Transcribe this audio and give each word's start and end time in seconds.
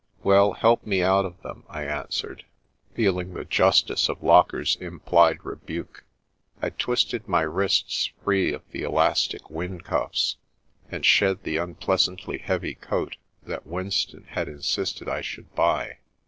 "Well, 0.23 0.53
help 0.53 0.83
me 0.83 1.03
out 1.03 1.25
of 1.25 1.39
them," 1.43 1.63
I 1.69 1.83
answered, 1.83 2.43
feel 2.95 3.19
ing 3.19 3.35
the 3.35 3.45
justice 3.45 4.09
of 4.09 4.23
Locker's 4.23 4.75
implied 4.77 5.45
rebuke. 5.45 6.03
I 6.59 6.71
twisted 6.71 7.27
my 7.27 7.41
wrists 7.43 8.09
free 8.23 8.51
of 8.51 8.63
the 8.71 8.81
elastic 8.81 9.51
wind 9.51 9.83
cuffs, 9.83 10.37
and 10.89 11.05
shed 11.05 11.43
the 11.43 11.57
unpleasantly 11.57 12.39
heavy 12.39 12.73
coat 12.73 13.17
that 13.43 13.67
Winston 13.67 14.23
had 14.29 14.47
in 14.47 14.63
sisted 14.63 15.07
I 15.07 15.21
should 15.21 15.53
buy. 15.53 15.99